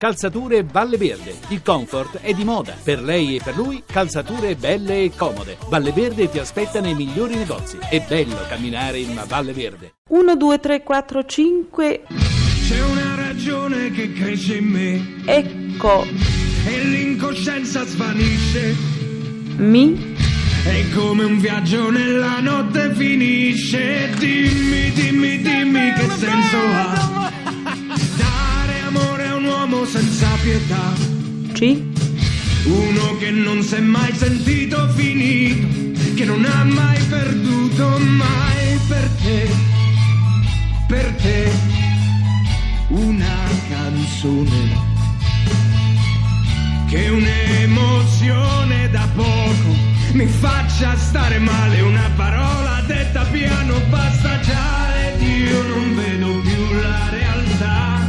[0.00, 1.34] Calzature Valle Verde.
[1.48, 2.74] Il comfort è di moda.
[2.82, 5.58] Per lei e per lui, calzature belle e comode.
[5.68, 7.76] Valle Verde ti aspetta nei migliori negozi.
[7.76, 9.96] È bello camminare in una Valle Verde.
[10.08, 12.02] 1, 2, 3, 4, 5.
[12.66, 16.06] C'è una ragione che cresce in me Ecco
[16.66, 18.74] e l'incoscienza svanisce.
[19.58, 20.16] mi
[20.64, 24.08] È come un viaggio nella notte finisce.
[24.16, 27.09] Dimmi, dimmi, dimmi che senso ha
[30.42, 30.92] pietà.
[31.52, 31.88] ci
[32.64, 35.66] Uno che non si è mai sentito finito,
[36.14, 38.78] che non ha mai perduto mai.
[38.88, 39.48] Per te,
[40.88, 41.50] per te,
[42.88, 44.88] una canzone
[46.88, 49.76] che un'emozione da poco
[50.12, 56.80] mi faccia stare male, una parola detta piano basta già ed io non vedo più
[56.80, 57.99] la realtà,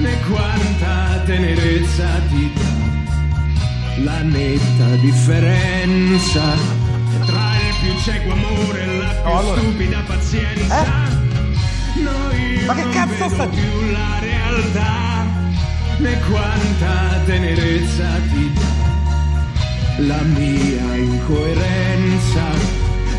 [0.00, 6.42] né quanta tenerezza ti dà la netta differenza
[7.26, 10.84] tra il più cieco amore e la più stupida pazienza.
[11.96, 12.64] No, io Eh?
[12.66, 15.24] Ma che cazzo sta- più la realtà,
[15.98, 18.78] né quanta tenerezza ti dà
[20.06, 22.42] la mia incoerenza.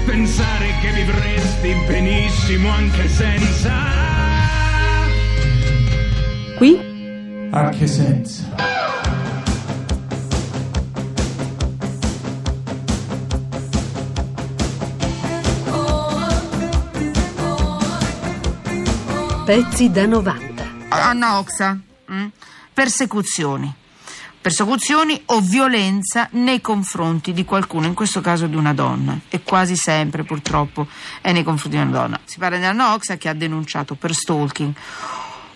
[0.06, 4.20] Pensare che vivresti benissimo anche senza.
[6.62, 6.78] Qui
[7.50, 8.44] Anche senza.
[19.44, 20.64] Pezzi da 90.
[20.90, 21.78] Anna Oxa,
[22.12, 22.28] mm?
[22.73, 23.73] persecuzioni.
[24.40, 29.75] Persecuzioni o violenza nei confronti di qualcuno, in questo caso di una donna, e quasi
[29.75, 30.88] sempre purtroppo
[31.22, 32.20] è nei confronti di una donna.
[32.23, 34.73] Si parla di Anna Oxa che ha denunciato per stalking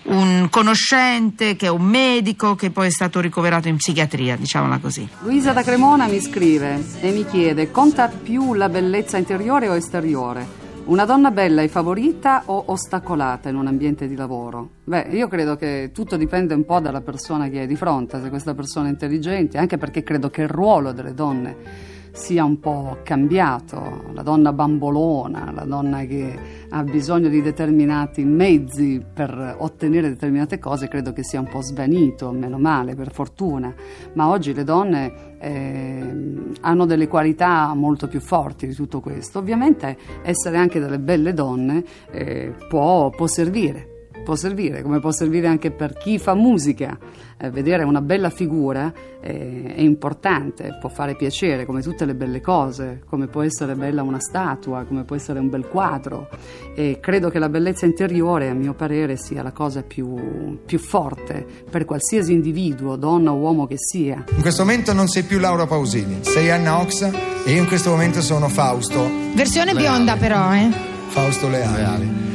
[0.06, 5.08] un conoscente che è un medico che poi è stato ricoverato in psichiatria, diciamola così.
[5.22, 10.64] Luisa da Cremona mi scrive e mi chiede: conta più la bellezza interiore o esteriore?
[10.86, 14.70] Una donna bella è favorita o ostacolata in un ambiente di lavoro?
[14.84, 18.30] Beh, io credo che tutto dipende un po' dalla persona che hai di fronte, se
[18.30, 23.00] questa persona è intelligente, anche perché credo che il ruolo delle donne sia un po'
[23.04, 26.34] cambiato, la donna bambolona, la donna che
[26.70, 32.32] ha bisogno di determinati mezzi per ottenere determinate cose, credo che sia un po' svanito,
[32.32, 33.74] meno male, per fortuna,
[34.14, 39.40] ma oggi le donne ehm, hanno delle qualità molto più forti di tutto questo.
[39.40, 43.95] Ovviamente essere anche delle belle donne eh, può, può servire
[44.26, 46.98] può servire, come può servire anche per chi fa musica.
[47.38, 48.92] Eh, vedere una bella figura
[49.22, 54.04] eh, è importante, può fare piacere, come tutte le belle cose, come può essere bella
[54.04, 56.28] una statua, come può essere un bel quadro.
[56.76, 61.46] E credo che la bellezza interiore, a mio parere, sia la cosa più, più forte
[61.70, 64.24] per qualsiasi individuo, donna o uomo che sia.
[64.36, 67.12] In questo momento non sei più Laura Pausini, sei Anna Oxa
[67.46, 70.70] e io in questo momento sono Fausto, Versione bionda però, eh.
[71.10, 72.35] Fausto Leali.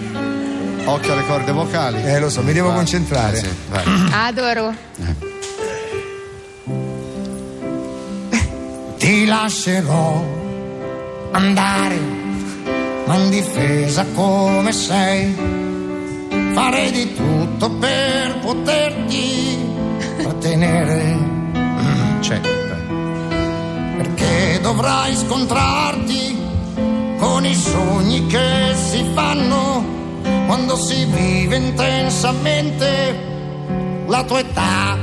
[0.84, 2.02] Occhio alle corde vocali.
[2.02, 2.76] Eh lo so, mi devo Vai.
[2.76, 3.36] concentrare.
[3.36, 3.84] Eh, sì, vai.
[4.26, 4.74] Adoro.
[8.98, 10.22] Ti lascerò
[11.32, 11.98] andare,
[13.06, 15.34] ma in difesa come sei.
[16.52, 19.58] Farei di tutto per poterti
[20.18, 21.02] trattenere.
[21.56, 22.40] Mm, C'è.
[23.96, 26.38] Perché dovrai scontrarti
[27.18, 29.99] con i sogni che si fanno
[30.46, 33.28] quando si vive intensamente
[34.06, 34.98] la tua età.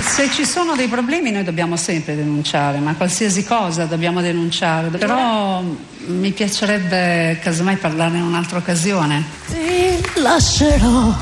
[0.00, 4.88] Se ci sono dei problemi noi dobbiamo sempre denunciare, ma qualsiasi cosa dobbiamo denunciare.
[4.88, 5.62] Però
[6.06, 9.24] mi piacerebbe casomai parlarne in un'altra occasione.
[9.48, 11.14] Ti lascerò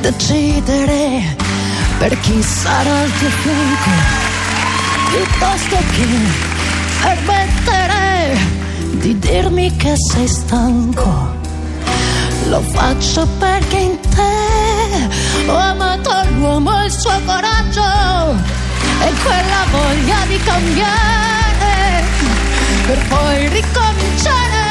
[0.00, 1.36] decidere
[1.98, 3.90] per chi sarà al tuo fianco,
[5.10, 6.06] piuttosto che
[7.02, 8.57] permettere
[8.98, 11.36] di dirmi che sei stanco.
[12.48, 17.82] Lo faccio perché in te ho amato l'uomo e il suo coraggio
[19.00, 22.04] e quella voglia di cambiare
[22.86, 24.66] per poi ricominciare.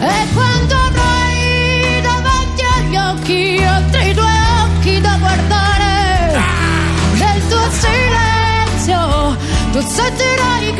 [0.00, 4.32] E quando avrai davanti agli occhi altri due
[4.64, 6.42] occhi da guardare,
[7.14, 9.36] nel tuo silenzio
[9.72, 10.74] tu sentirai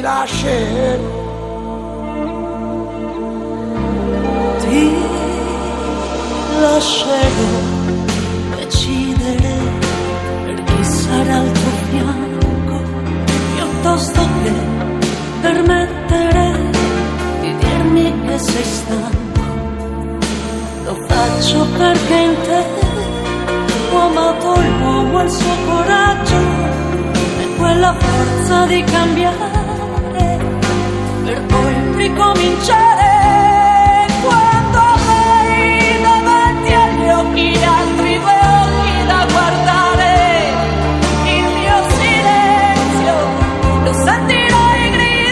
[0.00, 1.18] ti lascerò.
[4.60, 4.94] Ti
[6.60, 7.50] lascerò
[8.56, 9.54] decidere
[10.44, 12.80] per chi sarà al tuo fianco.
[13.58, 14.52] Io posto che
[15.42, 16.70] permettere
[17.42, 19.42] di dirmi che sei stanco.
[20.84, 22.64] Lo faccio perché in te
[23.92, 26.36] ho amato l'uomo e il suo coraggio
[27.40, 29.59] e quella forza di cambiare
[31.30, 33.06] per poi ricominciare.
[34.20, 40.52] Quando avrai davanti agli occhi altri due occhi da guardare,
[41.24, 43.14] il mio silenzio
[43.84, 45.28] lo sentirai gridare.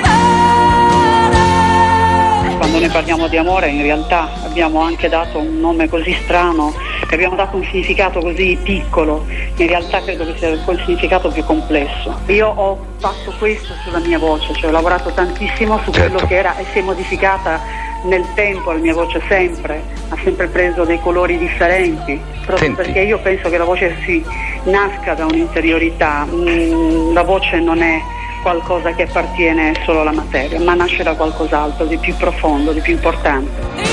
[2.58, 6.72] Quando noi parliamo di amore in realtà abbiamo anche dato un nome così strano,
[7.10, 9.24] e abbiamo dato un significato così piccolo,
[9.56, 12.18] in realtà credo che sia il significato più complesso.
[12.26, 16.56] Io ho fatto questo sulla mia voce, cioè ho lavorato tantissimo su quello che era
[16.58, 17.60] e si è modificata
[18.04, 22.82] nel tempo la mia voce sempre, ha sempre preso dei colori differenti, proprio Senti.
[22.82, 24.24] perché io penso che la voce si
[24.64, 28.00] nasca da un'interiorità, Mm, la voce non è
[28.42, 32.92] qualcosa che appartiene solo alla materia, ma nasce da qualcos'altro di più profondo, di più
[32.92, 33.88] importante.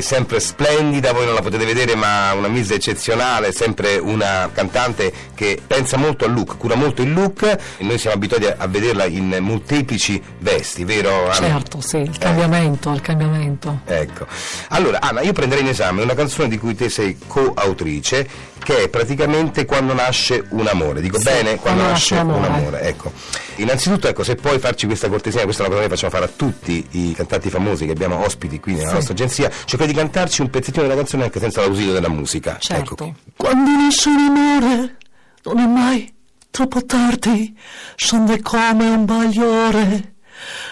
[0.00, 5.12] È sempre splendida, voi non la potete vedere, ma una misa eccezionale, sempre una cantante
[5.34, 9.04] che pensa molto al look, cura molto il look e noi siamo abituati a, vederla
[9.04, 11.34] in molteplici vesti, vero Anna?
[11.34, 13.80] Certo, sì, il cambiamento, il cambiamento.
[13.84, 14.26] Ecco.
[14.68, 18.28] Allora, Anna, io prenderei in esame una canzone di cui te sei coautrice,
[18.62, 21.00] che è praticamente Quando nasce un amore.
[21.00, 21.56] Dico Sì, bene?
[21.56, 22.80] Quando nasce un amore.
[22.82, 23.12] Ecco.
[23.56, 26.30] Innanzitutto, ecco, se puoi farci questa cortesia, questa è una cosa che facciamo fare a
[26.34, 28.94] tutti i cantanti famosi che abbiamo ospiti qui nella Sì.
[28.94, 32.56] nostra agenzia, cercare di cantarci un pezzettino della canzone anche senza l'ausilio della musica.
[32.58, 32.92] Certo.
[32.94, 33.14] Ecco.
[33.36, 34.96] Quando nasce un amore
[35.42, 36.12] non è mai
[36.50, 37.56] troppo tardi,
[37.96, 40.14] scende come un bagliore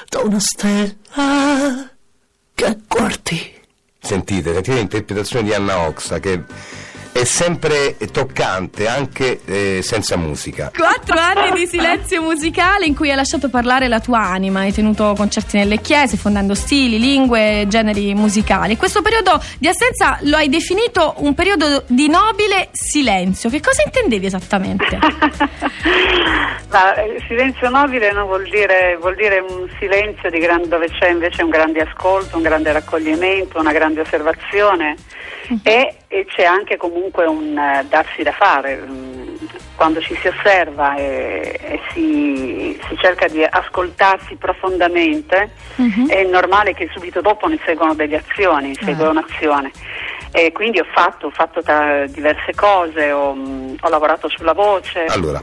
[0.09, 1.91] da una stella
[2.55, 3.57] che guardi.
[4.01, 6.43] Sentite, sentite l'interpretazione di Anna Oxa che
[7.21, 10.71] è sempre toccante anche eh, senza musica.
[10.73, 15.15] Quattro anni di silenzio musicale in cui hai lasciato parlare la tua anima, hai tenuto
[15.17, 18.77] concerti nelle chiese, fondando stili, lingue, generi musicali.
[18.77, 23.51] Questo periodo di assenza lo hai definito un periodo di nobile silenzio.
[23.51, 24.99] Che cosa intendevi esattamente?
[26.71, 31.09] Ma eh, silenzio nobile non vuol dire, vuol dire un silenzio di gran- dove c'è
[31.09, 34.95] invece un grande ascolto, un grande raccoglimento, una grande osservazione
[35.63, 38.77] e, e c'è anche comunque un eh, darsi da fare.
[38.77, 39.37] mm,
[39.77, 45.51] Quando ci si osserva e, e si, si cerca di ascoltarsi profondamente,
[46.09, 49.71] è normale che subito dopo ne seguano delle azioni, segue un'azione.
[50.33, 51.63] E quindi ho fatto, ho fatto
[52.09, 55.05] diverse cose, ho, mm, ho lavorato sulla voce.
[55.05, 55.43] Allora,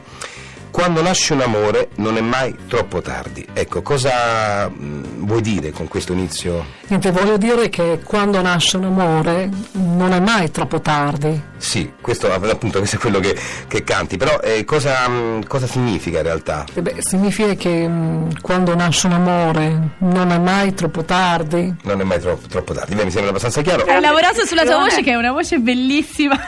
[0.70, 3.46] quando nasce un amore non è mai troppo tardi.
[3.52, 6.64] Ecco, cosa mh, vuoi dire con questo inizio?
[6.88, 11.42] Niente, voglio dire che quando nasce un amore non è mai troppo tardi.
[11.56, 13.36] Sì, questo appunto questo è quello che,
[13.66, 16.64] che canti, però eh, cosa, mh, cosa significa in realtà?
[16.74, 21.74] E beh, significa che mm, quando nasce un amore non è mai troppo tardi.
[21.82, 23.84] Non è mai troppo, troppo tardi, Beh, mi sembra abbastanza chiaro.
[23.84, 26.34] Hai lavorato sulla tua voce, che è una voce bellissima.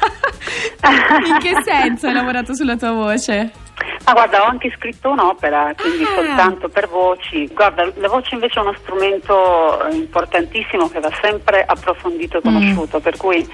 [1.26, 3.66] in che senso hai lavorato sulla tua voce?
[4.08, 6.14] Ma guarda, ho anche scritto un'opera, quindi Ah.
[6.14, 7.46] soltanto per voci.
[7.52, 13.16] Guarda, la voce invece è uno strumento importantissimo che va sempre approfondito e conosciuto, per
[13.16, 13.46] cui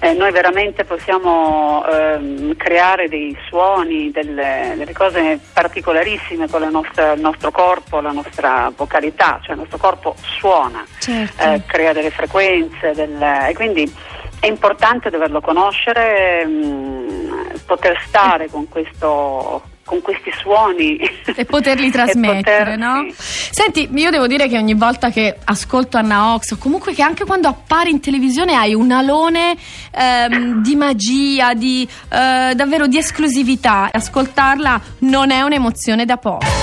[0.00, 7.12] eh, noi veramente possiamo ehm, creare dei suoni, delle, delle cose particolarissime con la nostra-
[7.12, 11.42] il nostro corpo, la nostra vocalità, cioè il nostro corpo suona, Certo.
[11.42, 13.92] eh, crea delle frequenze del- e quindi
[14.40, 20.98] è importante doverlo conoscere, mh, poter stare con, questo, con questi suoni
[21.34, 23.06] E poterli trasmettere, poter- no?
[23.16, 27.24] Senti, io devo dire che ogni volta che ascolto Anna Ox, o comunque che anche
[27.24, 29.56] quando appare in televisione hai un alone
[29.90, 33.88] ehm, di magia, di eh, davvero di esclusività.
[33.90, 36.57] Ascoltarla non è un'emozione da poco.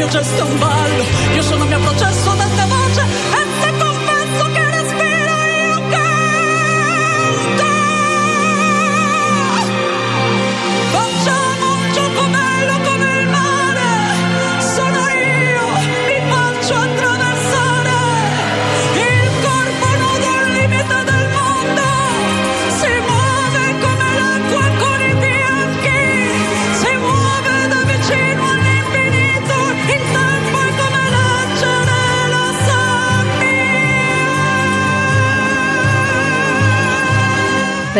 [0.00, 1.04] Mio gesto è un ballo
[1.34, 2.39] Io sono il mio processo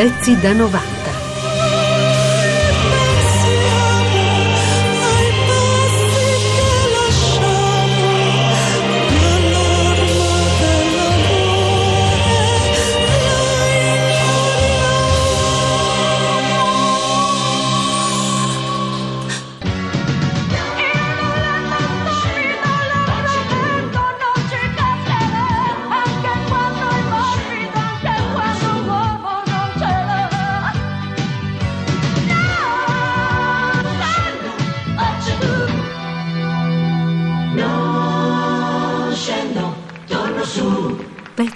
[0.00, 0.99] Pezzi da 90.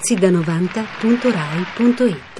[0.07, 2.34] Pezzi da 90.rai.it